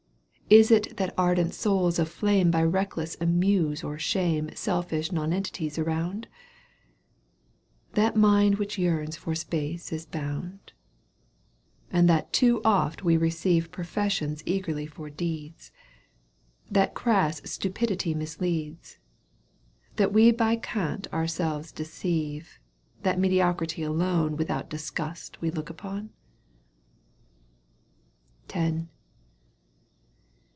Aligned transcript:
Is 0.51 0.69
it 0.69 0.97
that 0.97 1.13
ardent 1.17 1.53
souls 1.53 1.97
of 1.97 2.09
flame 2.09 2.51
By 2.51 2.63
recklessness 2.63 3.21
amuse 3.21 3.85
or 3.85 3.97
shame 3.97 4.49
Selfish 4.53 5.09
nonentities 5.09 5.77
around? 5.79 6.27
That 7.93 8.17
mind 8.17 8.55
which 8.57 8.77
yearns 8.77 9.15
for 9.15 9.33
space 9.33 9.93
is 9.93 10.05
bound? 10.05 10.73
And 11.89 12.09
that 12.09 12.33
too 12.33 12.59
often 12.65 13.05
we 13.05 13.15
receive 13.15 13.71
Professions 13.71 14.43
eagerly 14.45 14.85
for 14.85 15.09
deeds. 15.09 15.71
That 16.69 16.93
crass 16.95 17.41
stupidity 17.49 18.13
misleads, 18.13 18.97
That 19.95 20.11
we 20.11 20.33
by 20.33 20.57
cant 20.57 21.07
ourselves 21.13 21.71
deceive, 21.71 22.59
That 23.03 23.17
mediocrity 23.17 23.83
alone 23.83 24.35
Without 24.35 24.69
disgust 24.69 25.39
we 25.39 25.49
look 25.49 25.69
upon 25.69 26.09